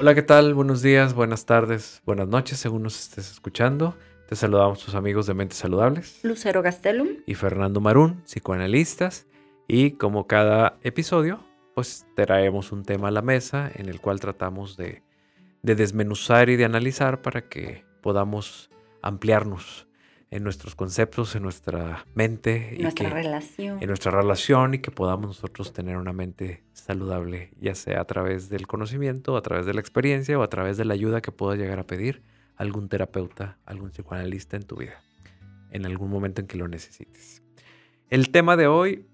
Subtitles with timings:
[0.00, 0.54] Hola, ¿qué tal?
[0.54, 3.98] Buenos días, buenas tardes, buenas noches, según nos estés escuchando.
[4.30, 6.20] Te saludamos tus amigos de Mentes Saludables.
[6.22, 7.18] Lucero Gastelum.
[7.26, 9.26] Y Fernando Marún, psicoanalistas.
[9.68, 11.40] Y como cada episodio,
[11.74, 15.02] pues traemos un tema a la mesa en el cual tratamos de,
[15.60, 18.70] de desmenuzar y de analizar para que podamos
[19.02, 19.86] ampliarnos
[20.30, 22.76] en nuestros conceptos, en nuestra mente.
[22.76, 23.78] En nuestra relación.
[23.80, 28.48] En nuestra relación y que podamos nosotros tener una mente saludable, ya sea a través
[28.48, 31.56] del conocimiento, a través de la experiencia o a través de la ayuda que pueda
[31.56, 32.22] llegar a pedir
[32.56, 35.02] algún terapeuta, algún psicoanalista en tu vida,
[35.72, 37.42] en algún momento en que lo necesites.
[38.08, 39.06] El tema de hoy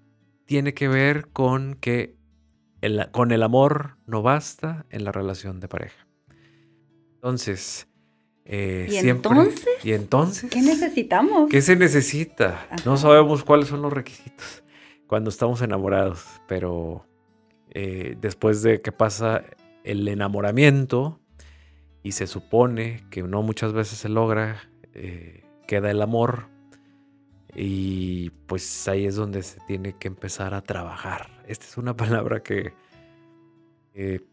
[0.45, 2.15] tiene que ver con que
[2.81, 6.07] el, con el amor no basta en la relación de pareja.
[7.15, 7.86] Entonces,
[8.49, 9.67] eh, ¿Y entonces?
[9.83, 10.49] ¿Y entonces?
[10.49, 11.49] ¿Qué necesitamos?
[11.49, 12.67] ¿Qué se necesita?
[12.85, 14.63] No sabemos cuáles son los requisitos
[15.05, 17.05] cuando estamos enamorados, pero
[17.71, 19.43] eh, después de que pasa
[19.83, 21.19] el enamoramiento
[22.03, 26.47] y se supone que no muchas veces se logra, eh, queda el amor
[27.53, 31.43] y pues ahí es donde se tiene que empezar a trabajar.
[31.47, 32.71] Esta es una palabra que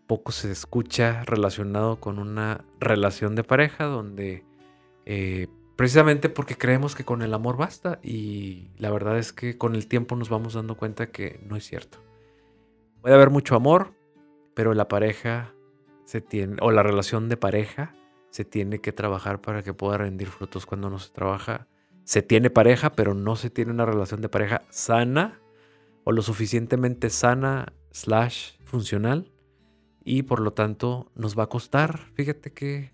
[0.06, 4.44] poco se escucha relacionado con una relación de pareja donde
[5.06, 9.74] eh, precisamente porque creemos que con el amor basta y la verdad es que con
[9.74, 11.98] el tiempo nos vamos dando cuenta que no es cierto.
[13.00, 13.94] Puede haber mucho amor,
[14.54, 15.54] pero la pareja
[16.04, 17.94] se tiene, o la relación de pareja
[18.30, 21.68] se tiene que trabajar para que pueda rendir frutos cuando no se trabaja.
[22.04, 25.40] Se tiene pareja, pero no se tiene una relación de pareja sana
[26.04, 29.30] o lo suficientemente sana slash funcional
[30.04, 32.00] y por lo tanto nos va a costar.
[32.14, 32.90] Fíjate qué,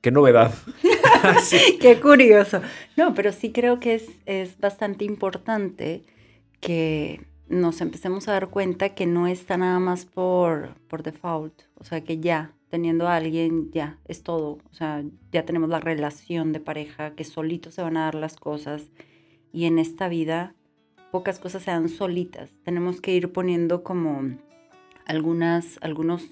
[0.00, 0.54] qué novedad.
[1.80, 2.60] Qué curioso.
[2.96, 6.04] No, pero sí creo que es, es bastante importante
[6.60, 11.62] que nos empecemos a dar cuenta que no está nada más por, por default.
[11.74, 14.58] O sea, que ya teniendo a alguien, ya es todo.
[14.70, 15.02] O sea,
[15.32, 18.90] ya tenemos la relación de pareja, que solitos se van a dar las cosas.
[19.52, 20.54] Y en esta vida,
[21.10, 22.50] pocas cosas se dan solitas.
[22.64, 24.36] Tenemos que ir poniendo como
[25.06, 26.28] algunas, algunos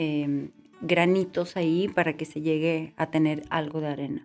[0.00, 0.50] Em,
[0.80, 4.24] granitos ahí para que se llegue a tener algo de arena.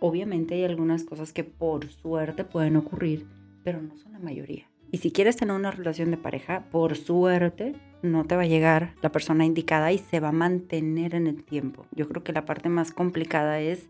[0.00, 3.26] Obviamente hay algunas cosas que por suerte pueden ocurrir,
[3.64, 4.66] pero no son la mayoría.
[4.90, 8.94] Y si quieres tener una relación de pareja, por suerte no te va a llegar
[9.02, 11.84] la persona indicada y se va a mantener en el tiempo.
[11.94, 13.88] Yo creo que la parte más complicada es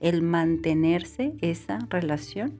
[0.00, 2.58] el mantenerse esa relación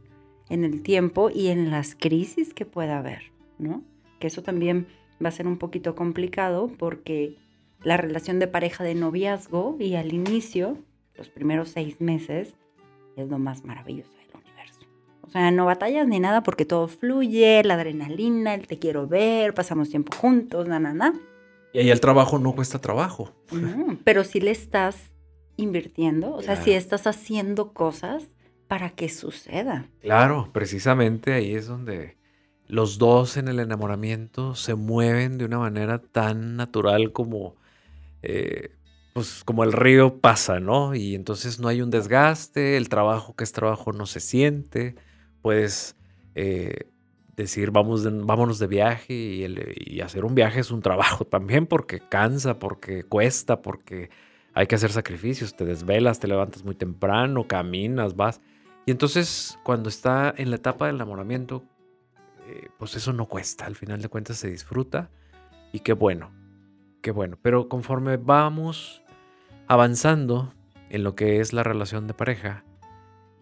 [0.48, 3.82] en el tiempo y en las crisis que pueda haber, ¿no?
[4.20, 4.86] Que eso también
[5.24, 7.36] va a ser un poquito complicado porque
[7.82, 10.78] la relación de pareja de noviazgo y al inicio,
[11.14, 12.54] los primeros seis meses,
[13.16, 14.80] es lo más maravilloso del universo.
[15.22, 19.54] O sea, no batallas ni nada porque todo fluye, la adrenalina, el te quiero ver,
[19.54, 21.14] pasamos tiempo juntos, na, na, na.
[21.72, 23.32] Y ahí el trabajo no cuesta trabajo.
[24.04, 24.96] pero si le estás
[25.56, 28.24] invirtiendo, o sea, si estás haciendo cosas
[28.66, 29.88] para que suceda.
[30.00, 32.16] Claro, precisamente ahí es donde
[32.66, 37.56] los dos en el enamoramiento se mueven de una manera tan natural como
[38.22, 38.70] eh,
[39.12, 40.94] pues como el río pasa, ¿no?
[40.94, 44.94] Y entonces no hay un desgaste, el trabajo que es trabajo no se siente,
[45.42, 45.96] puedes
[46.34, 46.86] eh,
[47.36, 52.00] decir vamos vámonos de viaje y, y, hacer un viaje es un trabajo también porque
[52.00, 54.10] cansa, porque cuesta, porque
[54.54, 58.40] hay que hacer sacrificios, te desvelas, te levantas muy temprano, caminas, vas.
[58.86, 61.64] Y entonces cuando está en la etapa del enamoramiento,
[62.46, 65.10] eh, pues eso no cuesta, al final de cuentas se disfruta
[65.72, 66.30] y qué bueno,
[67.00, 67.38] qué bueno.
[67.42, 69.02] Pero conforme vamos
[69.66, 70.52] avanzando
[70.88, 72.64] en lo que es la relación de pareja,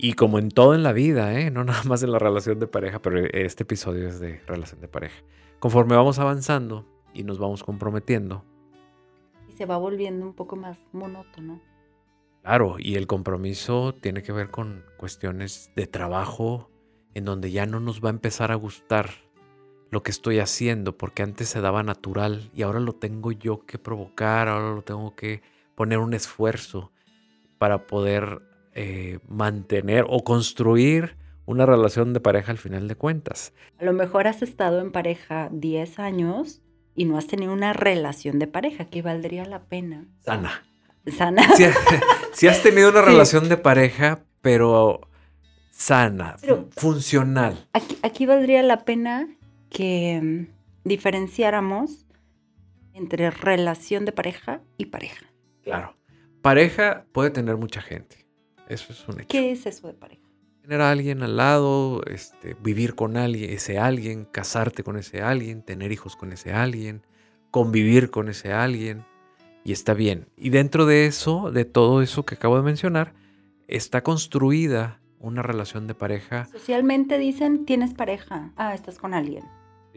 [0.01, 1.51] y como en todo en la vida, ¿eh?
[1.51, 4.89] no nada más en la relación de pareja, pero este episodio es de relación de
[4.89, 5.23] pareja.
[5.59, 8.45] Conforme vamos avanzando y nos vamos comprometiendo.
[9.49, 11.61] Y se va volviendo un poco más monótono.
[12.43, 16.71] Claro, y el compromiso tiene que ver con cuestiones de trabajo
[17.15, 19.11] en donde ya no nos va a empezar a gustar
[19.91, 23.79] lo que estoy haciendo, porque antes se daba natural y ahora lo tengo yo que
[23.79, 25.43] provocar, ahora lo tengo que
[25.75, 26.93] poner un esfuerzo
[27.59, 28.43] para poder
[28.75, 33.55] eh, mantener o construir una relación de pareja al final de cuentas.
[33.79, 36.61] A lo mejor has estado en pareja 10 años
[36.95, 40.07] y no has tenido una relación de pareja que valdría la pena.
[40.21, 40.65] Sana.
[41.07, 41.43] Sana.
[42.35, 45.01] Si, has tenido una relación de pareja, pero
[45.71, 46.37] sana,
[46.77, 47.67] funcional.
[47.73, 49.29] Aquí, aquí valdría la pena
[49.71, 52.07] que mm, diferenciáramos
[52.95, 55.27] entre relación de pareja y pareja.
[55.63, 55.95] Claro.
[56.43, 58.27] Pareja puede tener mucha gente.
[58.69, 59.29] Eso es un hecho.
[59.29, 60.23] ¿Qué es eso de pareja?
[60.63, 65.63] Tener a alguien al lado, este, vivir con alguien, ese alguien, casarte con ese alguien,
[65.63, 67.03] tener hijos con ese alguien,
[67.51, 69.05] convivir con ese alguien.
[69.65, 70.29] y está bien.
[70.37, 73.13] Y dentro de eso, de todo eso que acabo de mencionar,
[73.67, 76.47] está construida una relación de pareja.
[76.47, 79.45] Socialmente dicen, tienes pareja, ah, estás con alguien.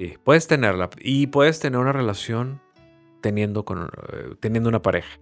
[0.01, 2.59] Sí, puedes tenerla y puedes tener una relación
[3.21, 5.19] teniendo, con, eh, teniendo una pareja.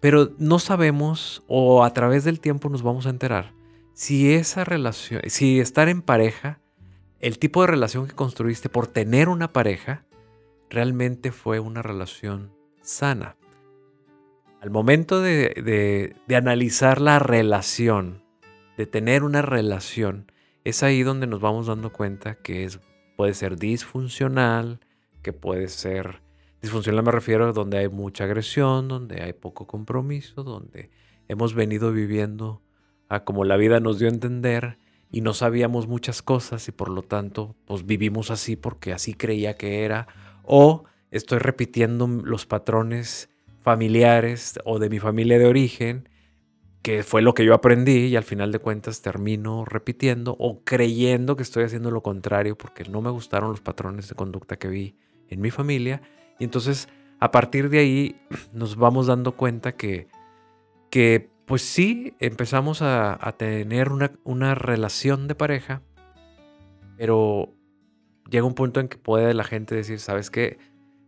[0.00, 3.54] Pero no sabemos o a través del tiempo nos vamos a enterar
[3.94, 6.60] si esa relación, si estar en pareja,
[7.18, 10.04] el tipo de relación que construiste por tener una pareja,
[10.68, 12.52] realmente fue una relación
[12.82, 13.36] sana.
[14.60, 18.22] Al momento de, de analizar la relación,
[18.76, 20.30] de tener una relación,
[20.62, 22.80] es ahí donde nos vamos dando cuenta que es,
[23.16, 24.80] puede ser disfuncional,
[25.22, 26.22] que puede ser...
[26.60, 30.90] Disfuncional me refiero a donde hay mucha agresión, donde hay poco compromiso, donde
[31.28, 32.62] hemos venido viviendo
[33.08, 34.78] a como la vida nos dio a entender
[35.10, 39.56] y no sabíamos muchas cosas y por lo tanto pues vivimos así porque así creía
[39.56, 40.08] que era.
[40.42, 43.28] O estoy repitiendo los patrones
[43.60, 46.08] familiares o de mi familia de origen
[46.84, 51.34] que fue lo que yo aprendí y al final de cuentas termino repitiendo o creyendo
[51.34, 54.94] que estoy haciendo lo contrario porque no me gustaron los patrones de conducta que vi
[55.30, 56.02] en mi familia.
[56.38, 56.90] Y entonces
[57.20, 58.20] a partir de ahí
[58.52, 60.08] nos vamos dando cuenta que,
[60.90, 65.80] que pues sí, empezamos a, tener una, una, relación de pareja,
[66.98, 67.54] pero
[68.28, 70.58] llega un punto en que puede la gente decir, ¿sabes qué?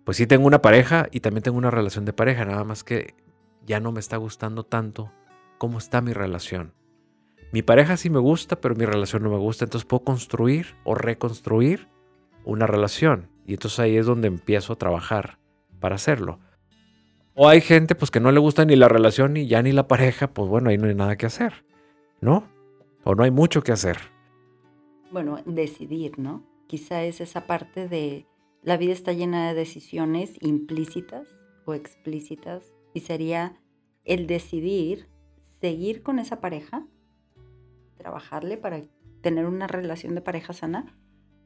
[0.04, 3.14] Pues sí tengo una pareja y también tengo una relación de pareja, nada más que
[3.66, 5.12] ya no me está gustando tanto
[5.58, 6.74] cómo está mi relación.
[7.52, 10.94] Mi pareja sí me gusta, pero mi relación no me gusta, entonces puedo construir o
[10.94, 11.88] reconstruir
[12.44, 13.28] una relación.
[13.46, 15.38] Y entonces ahí es donde empiezo a trabajar
[15.80, 16.40] para hacerlo.
[17.34, 19.86] O hay gente pues que no le gusta ni la relación ni ya ni la
[19.88, 21.64] pareja, pues bueno, ahí no hay nada que hacer,
[22.20, 22.48] ¿no?
[23.04, 23.98] O no hay mucho que hacer.
[25.12, 26.42] Bueno, decidir, ¿no?
[26.66, 28.26] Quizá es esa parte de
[28.62, 31.28] la vida está llena de decisiones implícitas
[31.66, 33.60] o explícitas y sería
[34.04, 35.08] el decidir
[35.66, 36.86] seguir con esa pareja,
[37.98, 38.82] trabajarle para
[39.20, 40.96] tener una relación de pareja sana,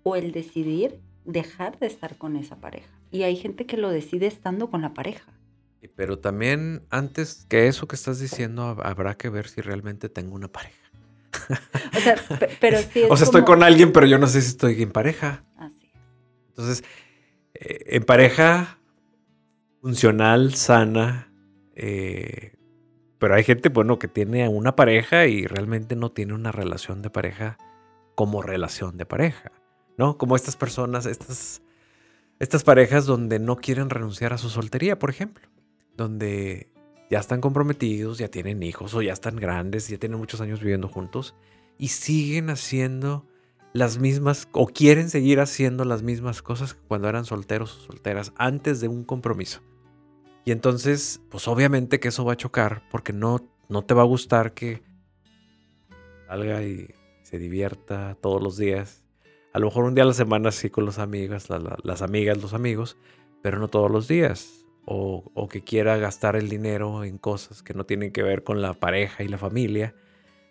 [0.03, 2.91] o el decidir dejar de estar con esa pareja.
[3.11, 5.33] Y hay gente que lo decide estando con la pareja.
[5.97, 10.49] Pero también antes que eso que estás diciendo, habrá que ver si realmente tengo una
[10.49, 10.91] pareja.
[11.97, 12.17] O sea,
[12.61, 15.47] pero sí O sea, estoy con alguien, pero yo no sé si estoy en pareja.
[15.57, 15.91] Así
[16.49, 16.85] Entonces,
[17.55, 18.79] eh, en pareja
[19.81, 21.33] funcional, sana,
[21.75, 22.60] eh,
[23.21, 27.11] pero hay gente, bueno, que tiene una pareja y realmente no tiene una relación de
[27.11, 27.59] pareja
[28.15, 29.53] como relación de pareja,
[29.99, 30.17] ¿no?
[30.17, 31.61] Como estas personas, estas,
[32.39, 35.47] estas parejas donde no quieren renunciar a su soltería, por ejemplo,
[35.99, 36.73] donde
[37.11, 40.89] ya están comprometidos, ya tienen hijos o ya están grandes, ya tienen muchos años viviendo
[40.89, 41.35] juntos
[41.77, 43.27] y siguen haciendo
[43.75, 48.33] las mismas o quieren seguir haciendo las mismas cosas que cuando eran solteros o solteras
[48.37, 49.61] antes de un compromiso.
[50.45, 54.07] Y entonces, pues obviamente que eso va a chocar porque no, no te va a
[54.07, 54.83] gustar que
[56.27, 59.05] salga y se divierta todos los días.
[59.53, 62.55] A lo mejor un día a la semana sí con los amigas, las amigas, los
[62.55, 62.97] amigos,
[63.43, 64.57] pero no todos los días.
[64.87, 68.61] O, o, que quiera gastar el dinero en cosas que no tienen que ver con
[68.61, 69.95] la pareja y la familia,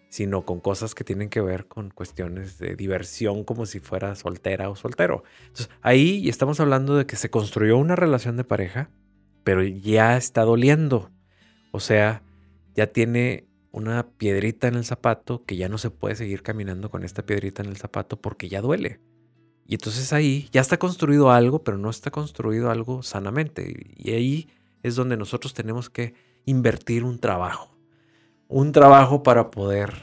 [0.09, 4.69] sino con cosas que tienen que ver con cuestiones de diversión como si fuera soltera
[4.69, 5.24] o soltero.
[5.41, 8.91] Entonces ahí estamos hablando de que se construyó una relación de pareja
[9.43, 11.12] pero ya está doliendo.
[11.72, 12.24] O sea,
[12.75, 17.03] ya tiene una piedrita en el zapato que ya no se puede seguir caminando con
[17.03, 19.00] esta piedrita en el zapato porque ya duele.
[19.67, 23.93] Y entonces ahí ya está construido algo, pero no está construido algo sanamente.
[23.98, 24.50] Y ahí
[24.81, 26.15] es donde nosotros tenemos que
[26.46, 27.77] invertir un trabajo.
[28.48, 29.93] Un trabajo para poder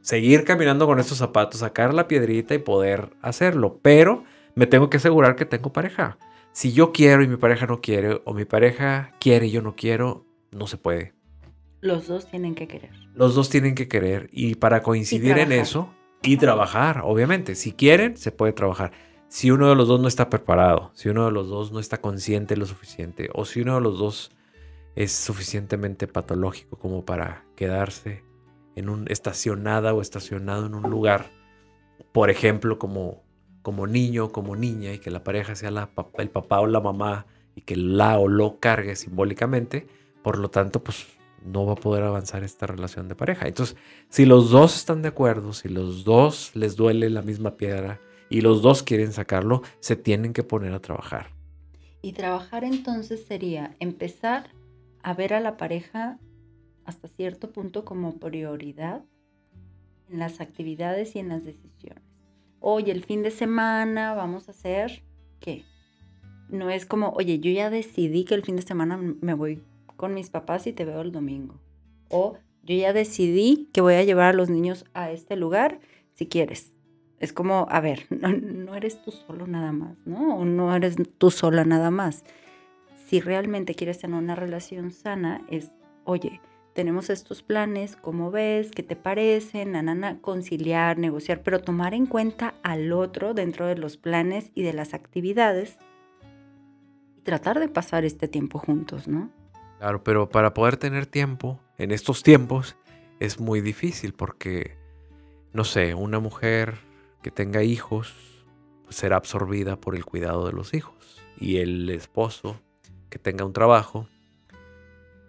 [0.00, 3.78] seguir caminando con estos zapatos, sacar la piedrita y poder hacerlo.
[3.82, 4.24] Pero
[4.56, 6.18] me tengo que asegurar que tengo pareja.
[6.52, 9.74] Si yo quiero y mi pareja no quiere, o mi pareja quiere y yo no
[9.74, 11.14] quiero, no se puede.
[11.80, 12.90] Los dos tienen que querer.
[13.14, 14.28] Los dos tienen que querer.
[14.32, 15.92] Y para coincidir en eso
[16.22, 17.54] y trabajar, obviamente.
[17.54, 18.92] Si quieren, se puede trabajar.
[19.28, 22.02] Si uno de los dos no está preparado, si uno de los dos no está
[22.02, 24.30] consciente lo suficiente, o si uno de los dos
[24.94, 28.22] es suficientemente patológico como para quedarse
[28.76, 31.30] en un estacionada o estacionado en un lugar,
[32.12, 33.22] por ejemplo, como
[33.62, 37.26] como niño, como niña, y que la pareja sea la, el papá o la mamá
[37.54, 39.86] y que la o lo cargue simbólicamente,
[40.22, 41.06] por lo tanto, pues
[41.44, 43.46] no va a poder avanzar esta relación de pareja.
[43.46, 43.76] Entonces,
[44.08, 48.40] si los dos están de acuerdo, si los dos les duele la misma piedra y
[48.40, 51.30] los dos quieren sacarlo, se tienen que poner a trabajar.
[52.00, 54.50] Y trabajar entonces sería empezar
[55.02, 56.18] a ver a la pareja
[56.84, 59.04] hasta cierto punto como prioridad
[60.08, 62.11] en las actividades y en las decisiones
[62.62, 65.02] hoy el fin de semana vamos a hacer,
[65.40, 65.64] ¿qué?
[66.52, 69.62] no es como, oye, yo ya decidí que el fin de semana me voy
[69.96, 71.58] con mis papás y te veo el domingo.
[72.10, 75.80] O yo ya decidí que voy a llevar a los niños a este lugar
[76.12, 76.76] si quieres.
[77.18, 80.36] Es como, a ver, no, eres tú solo nada más, ¿no?
[80.36, 82.22] O no eres tú sola nada más.
[83.06, 85.72] Si realmente quieres tener una relación sana, es,
[86.04, 86.40] oye,
[86.72, 88.70] tenemos estos planes, ¿cómo ves?
[88.70, 89.72] ¿Qué te parecen?
[89.72, 94.72] Nanana, conciliar, negociar, pero tomar en cuenta al otro dentro de los planes y de
[94.72, 95.76] las actividades
[97.16, 99.30] y tratar de pasar este tiempo juntos, ¿no?
[99.78, 102.76] Claro, pero para poder tener tiempo en estos tiempos
[103.20, 104.76] es muy difícil porque,
[105.52, 106.76] no sé, una mujer
[107.22, 108.14] que tenga hijos
[108.88, 112.60] será absorbida por el cuidado de los hijos y el esposo
[113.10, 114.06] que tenga un trabajo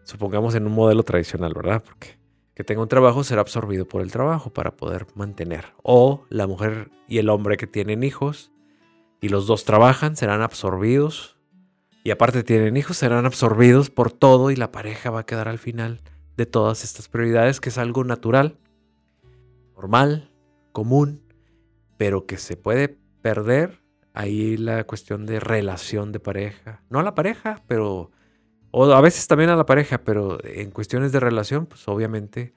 [0.03, 1.83] supongamos en un modelo tradicional, ¿verdad?
[1.83, 5.73] Porque que tenga un trabajo será absorbido por el trabajo para poder mantener.
[5.81, 8.51] O la mujer y el hombre que tienen hijos
[9.21, 11.37] y los dos trabajan serán absorbidos
[12.03, 15.57] y aparte tienen hijos serán absorbidos por todo y la pareja va a quedar al
[15.57, 16.01] final
[16.37, 18.57] de todas estas prioridades que es algo natural,
[19.75, 20.31] normal,
[20.71, 21.23] común,
[21.97, 23.81] pero que se puede perder
[24.13, 26.83] ahí la cuestión de relación de pareja.
[26.89, 28.11] No a la pareja, pero
[28.75, 32.55] o a veces también a la pareja, pero en cuestiones de relación, pues obviamente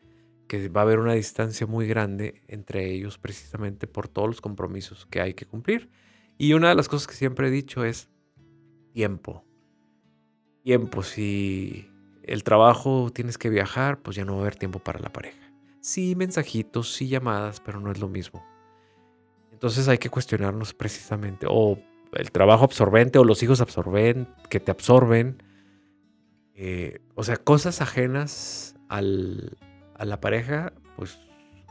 [0.48, 5.04] que va a haber una distancia muy grande entre ellos precisamente por todos los compromisos
[5.10, 5.90] que hay que cumplir.
[6.38, 8.08] Y una de las cosas que siempre he dicho es
[8.94, 9.44] tiempo.
[10.62, 11.90] Tiempo, si
[12.22, 15.52] el trabajo tienes que viajar, pues ya no va a haber tiempo para la pareja.
[15.80, 18.42] Sí, mensajitos, sí llamadas, pero no es lo mismo.
[19.52, 21.78] Entonces hay que cuestionarnos precisamente, o
[22.12, 25.42] el trabajo absorbente o los hijos absorben, que te absorben,
[26.56, 29.58] eh, o sea, cosas ajenas al,
[29.94, 31.18] a la pareja, pues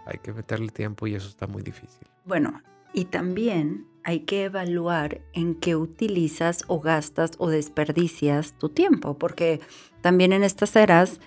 [0.05, 2.07] hay que meterle tiempo y eso está muy difícil.
[2.23, 2.61] Bueno,
[2.93, 9.59] y también hay que evaluar en qué utilizas o gastas o desperdicias tu tiempo, porque
[10.01, 11.19] también en estas eras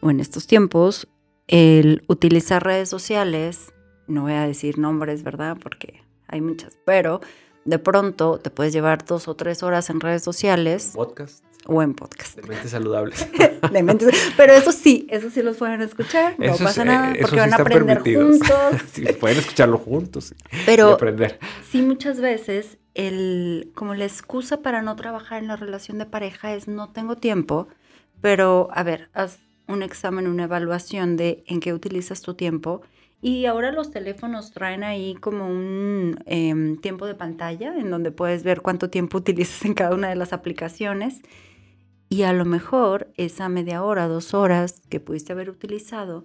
[0.00, 1.06] o en estos tiempos,
[1.46, 3.74] el utilizar redes sociales,
[4.06, 5.58] no voy a decir nombres, ¿verdad?
[5.62, 7.20] Porque hay muchas, pero
[7.66, 10.92] de pronto te puedes llevar dos o tres horas en redes sociales.
[10.94, 12.36] Podcast o en podcast.
[12.36, 13.28] De mentes saludables.
[14.36, 17.56] pero eso sí, eso sí los pueden escuchar, no pasa nada, eh, porque van a
[17.56, 18.50] aprender juntos.
[18.92, 20.34] sí, pueden escucharlo juntos
[20.66, 21.38] pero, aprender.
[21.70, 26.54] Sí, muchas veces el, como la excusa para no trabajar en la relación de pareja
[26.54, 27.68] es no tengo tiempo,
[28.20, 32.82] pero a ver, haz un examen, una evaluación de en qué utilizas tu tiempo.
[33.20, 38.42] Y ahora los teléfonos traen ahí como un em, tiempo de pantalla en donde puedes
[38.42, 41.22] ver cuánto tiempo utilizas en cada una de las aplicaciones
[42.14, 46.24] y a lo mejor esa media hora, dos horas que pudiste haber utilizado,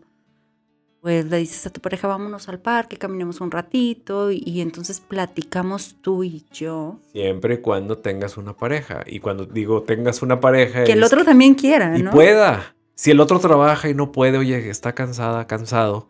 [1.02, 5.96] pues le dices a tu pareja, vámonos al parque, caminemos un ratito y, entonces platicamos
[6.00, 7.00] tú y yo.
[7.12, 9.04] Siempre y cuando tengas una pareja.
[9.08, 10.84] Y cuando digo tengas una pareja...
[10.84, 12.76] Que el otro también quiera, y pueda.
[12.94, 16.10] Si el otro trabaja y no puede, oye, está cansada, cansado,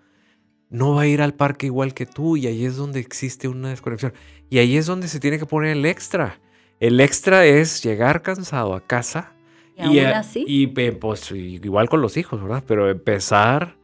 [0.70, 3.70] no va a ir al parque igual que tú y ahí es donde existe una
[3.70, 4.12] desconexión.
[4.50, 6.42] Y ahí es donde se tiene que poner el extra.
[6.82, 9.39] El extra es llegar cansado a casa
[9.80, 10.46] y, así.
[10.48, 12.64] Y pues igual con los hijos, ¿verdad?
[12.68, 13.78] Pero empezar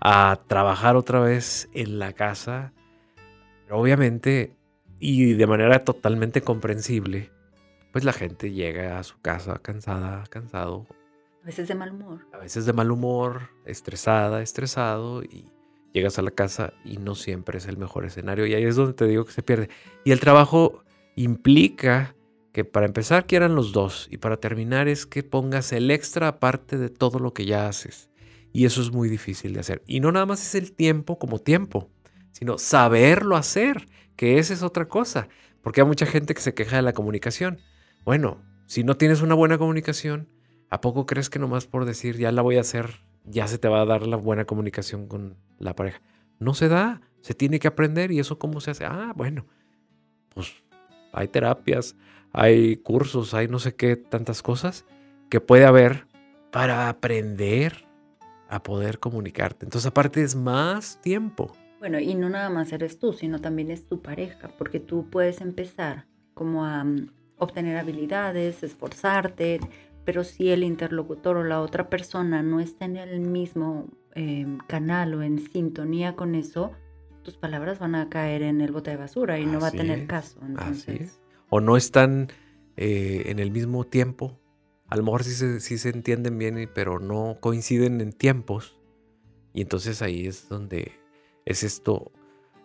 [0.00, 2.72] a trabajar otra vez en la casa,
[3.70, 4.56] obviamente,
[4.98, 7.30] y de manera totalmente comprensible,
[7.92, 10.86] pues la gente llega a su casa cansada, cansado.
[11.42, 12.26] A veces de mal humor.
[12.32, 15.50] A veces de mal humor, estresada, estresado, y
[15.92, 18.46] llegas a la casa y no siempre es el mejor escenario.
[18.46, 19.68] Y ahí es donde te digo que se pierde.
[20.04, 20.82] Y el trabajo
[21.14, 22.14] implica
[22.52, 26.76] que para empezar quieran los dos y para terminar es que pongas el extra aparte
[26.76, 28.10] de todo lo que ya haces.
[28.52, 29.82] Y eso es muy difícil de hacer.
[29.86, 31.90] Y no nada más es el tiempo como tiempo,
[32.32, 35.28] sino saberlo hacer, que esa es otra cosa.
[35.62, 37.60] Porque hay mucha gente que se queja de la comunicación.
[38.04, 40.28] Bueno, si no tienes una buena comunicación,
[40.68, 43.68] ¿a poco crees que nomás por decir ya la voy a hacer, ya se te
[43.68, 46.02] va a dar la buena comunicación con la pareja?
[46.38, 48.84] No se da, se tiene que aprender y eso cómo se hace.
[48.84, 49.46] Ah, bueno,
[50.34, 50.52] pues
[51.12, 51.96] hay terapias,
[52.32, 54.84] hay cursos, hay no sé qué, tantas cosas
[55.28, 56.06] que puede haber
[56.50, 57.86] para aprender
[58.48, 59.64] a poder comunicarte.
[59.64, 61.52] Entonces aparte es más tiempo.
[61.78, 65.40] Bueno, y no nada más eres tú, sino también es tu pareja, porque tú puedes
[65.40, 69.58] empezar como a mm, obtener habilidades, esforzarte,
[70.04, 75.14] pero si el interlocutor o la otra persona no está en el mismo em, canal
[75.14, 76.72] o en sintonía con eso,
[77.22, 80.06] tus palabras van a caer en el bote de basura y no va a tener
[80.06, 80.38] caso.
[80.42, 82.28] Entonces, o no están
[82.76, 84.38] eh, en el mismo tiempo.
[84.88, 88.78] A lo mejor sí se, se entienden bien, pero no coinciden en tiempos.
[89.54, 90.92] Y entonces ahí es donde
[91.44, 92.12] es esto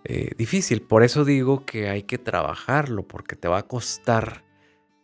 [0.03, 0.81] eh, difícil.
[0.81, 4.43] Por eso digo que hay que trabajarlo, porque te va a costar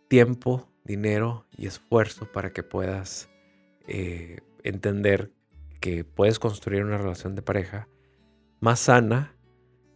[0.07, 3.29] tiempo dinero y esfuerzo para que puedas
[3.87, 5.31] eh, entender
[5.79, 7.87] que puedes construir una relación de pareja
[8.59, 9.35] más sana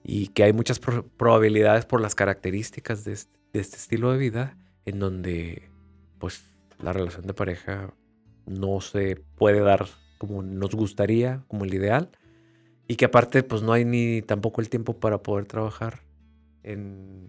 [0.09, 4.57] y que hay muchas probabilidades por las características de este, de este, estilo de vida
[4.85, 5.69] en donde
[6.17, 6.49] pues
[6.79, 7.93] la relación de pareja
[8.45, 9.85] no se puede dar
[10.17, 12.09] como nos gustaría, como el ideal,
[12.87, 16.03] y que aparte pues no hay ni tampoco el tiempo para poder trabajar
[16.63, 17.27] en,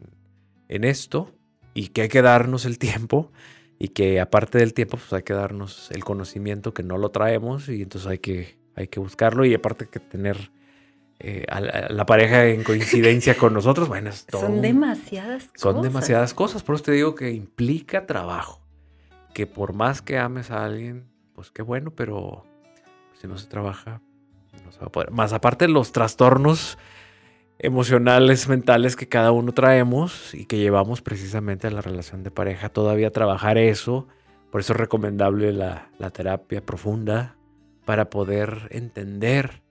[0.68, 1.34] en esto
[1.74, 3.32] y que hay que darnos el tiempo
[3.80, 7.68] y que aparte del tiempo pues hay que darnos el conocimiento que no lo traemos
[7.68, 10.52] y entonces hay que, hay que buscarlo y aparte que tener
[11.20, 15.60] eh, a, la, pareja en coincidencia con nosotros, bueno, es todo, Son demasiadas cosas.
[15.60, 18.62] Son demasiadas cosas, por eso te digo que implica trabajo,
[19.34, 22.44] que por más que ames a alguien, pues qué bueno, pero
[23.20, 24.00] si no se trabaja,
[24.64, 25.10] no se va a poder.
[25.10, 26.78] Más aparte los trastornos
[27.58, 32.68] emocionales, mentales que cada uno traemos y que llevamos precisamente a la relación de pareja.
[32.68, 34.06] Todavía trabajar eso,
[34.50, 37.36] por eso es recomendable la, terapia profunda
[37.84, 39.62] para poder entender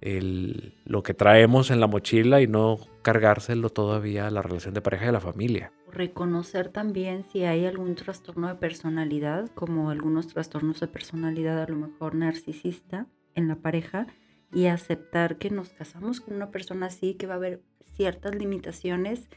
[0.00, 5.06] lo que traemos en la mochila y no cargárselo todavía a la relación de pareja
[5.06, 5.72] y a la familia.
[5.90, 11.76] Reconocer también si hay algún trastorno de personalidad, como algunos trastornos de personalidad a lo
[11.76, 14.06] mejor narcisista en la pareja,
[14.52, 17.62] y aceptar que nos casamos con una persona así, que va a haber
[17.96, 19.28] ciertas limitaciones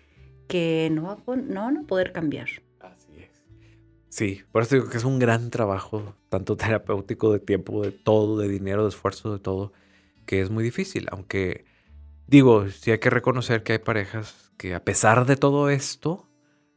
[0.47, 2.47] que no, va a, no van a poder cambiar.
[2.79, 3.43] Así es.
[4.09, 8.37] Sí, por eso digo que es un gran trabajo, tanto terapéutico, de tiempo, de todo,
[8.37, 9.73] de dinero, de esfuerzo, de todo,
[10.25, 11.65] que es muy difícil, aunque
[12.27, 16.29] digo, sí hay que reconocer que hay parejas que a pesar de todo esto,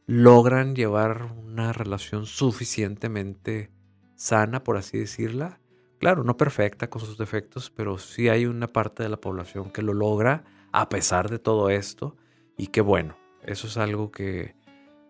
[0.07, 3.71] logran llevar una relación suficientemente
[4.15, 5.59] sana, por así decirla,
[5.99, 9.81] Claro, no perfecta con sus defectos, pero sí hay una parte de la población que
[9.81, 12.17] lo logra a pesar de todo esto.
[12.57, 14.55] Y qué bueno, eso es algo que,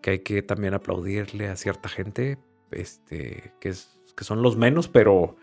[0.04, 2.38] hay que también aplaudirle a cierta gente,
[2.70, 5.36] este, que, es, que son los menos, pero,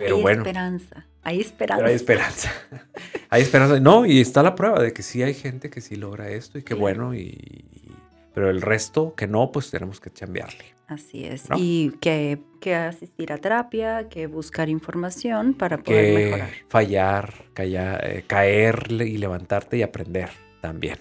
[0.00, 0.42] pero hay bueno.
[0.42, 1.84] Esperanza, hay esperanza.
[1.84, 2.52] hay esperanza.
[3.28, 3.80] hay esperanza.
[3.80, 6.62] No, y está la prueba de que sí hay gente que sí logra esto y
[6.62, 7.14] qué bueno.
[7.14, 7.94] Y,
[8.32, 10.64] pero el resto que no, pues tenemos que chambearle.
[10.86, 11.44] Así es.
[11.56, 16.50] Y que, que, asistir a terapia, que buscar información para poder que mejorar.
[16.68, 20.30] Fallar, eh, caer y levantarte y aprender
[20.62, 20.98] también.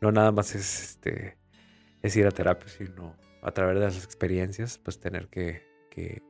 [0.00, 1.36] No nada más es, este,
[2.02, 5.67] es ir a terapia, sino a través de las experiencias, pues tener que,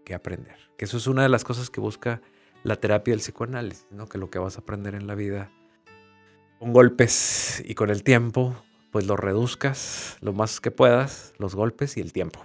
[0.05, 0.57] que, aprender.
[0.77, 2.21] Que eso es una de las cosas que busca
[2.63, 4.07] la terapia del psicoanálisis, ¿no?
[4.07, 5.51] Que lo que vas a aprender en la vida
[6.59, 8.57] con golpes y con el tiempo,
[8.91, 12.45] pues lo reduzcas lo más que puedas, los golpes y el tiempo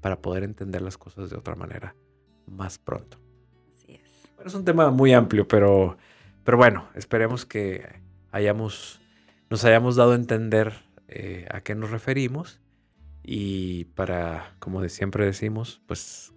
[0.00, 1.94] para poder entender las cosas de otra manera
[2.46, 3.18] más pronto.
[3.74, 4.30] Así es.
[4.44, 5.96] es un tema muy amplio, pero,
[6.44, 8.00] pero bueno, esperemos que
[8.32, 9.00] hayamos,
[9.48, 10.72] nos hayamos dado a entender
[11.06, 12.60] eh, a qué nos referimos
[13.22, 16.32] y para, como de siempre decimos, pues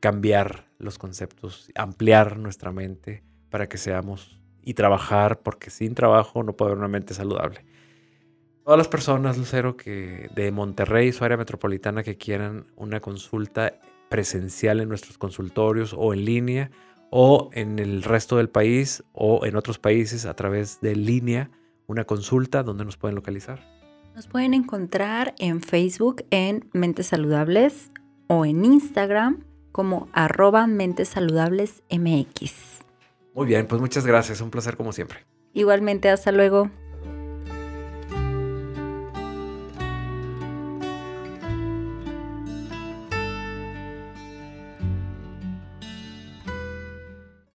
[0.00, 6.54] cambiar los conceptos, ampliar nuestra mente para que seamos y trabajar, porque sin trabajo no
[6.56, 7.64] puede haber una mente saludable.
[8.64, 13.74] Todas las personas, Lucero, que de Monterrey, su área metropolitana, que quieran una consulta
[14.10, 16.70] presencial en nuestros consultorios o en línea,
[17.10, 21.50] o en el resto del país o en otros países a través de línea,
[21.86, 23.60] una consulta, ¿dónde nos pueden localizar?
[24.14, 27.90] Nos pueden encontrar en Facebook en Mentes Saludables
[28.26, 29.44] o en Instagram
[29.78, 32.80] como arroba Mentes Saludables MX.
[33.32, 35.20] Muy bien, pues muchas gracias, un placer como siempre.
[35.52, 36.68] Igualmente, hasta luego.